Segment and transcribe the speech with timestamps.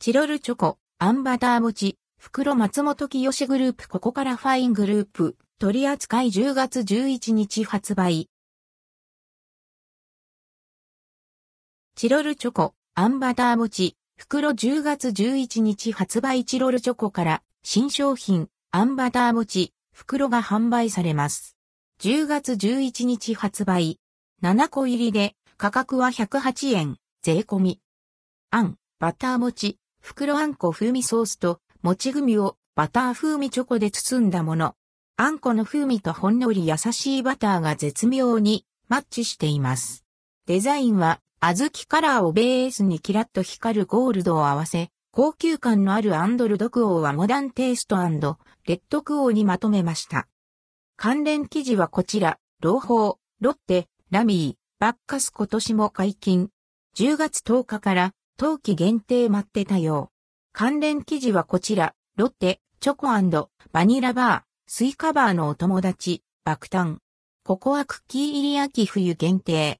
[0.00, 8.30] チロルチョコ、アンバター餅、袋松本清グループここからファイングループ、取扱い10月11日発売。
[11.96, 21.56] チロルチョコ、アンバター餅、袋10月11日発売チロルチョコから新商品、アンバター餅、袋が販売されます。
[22.02, 23.98] 10月11日発売。
[24.44, 27.80] 7個入りで価格は108円、税込み。
[28.52, 29.76] あん、バター餅、
[30.08, 34.74] 袋あんこ風味ソースと、もち組をバター風味チョコで包んだもの。
[35.18, 40.06] あんこの風味とほんのり優しいバターが絶妙にマッチしています。
[40.46, 50.26] デザインは、小豆カラーをベースにキラッと光るゴールドを合わせ、高級感のあるアンドルドクオーはモダンテイストレッドクオーにまとめました。
[50.96, 56.48] 関連記事はこちら、朗報、ロッテ、ラミー、バッカス今年も解禁。
[56.96, 60.12] 10月10日から冬季限定待ってたよ。
[60.52, 63.08] 関連記事はこちら、ロッテ、チョコ
[63.72, 66.98] バニラバー、スイカバーのお友達、爆誕。
[67.42, 69.76] ココアクッキー入り秋冬限定。